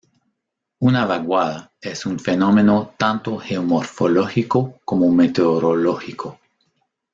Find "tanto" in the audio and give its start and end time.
2.97-3.37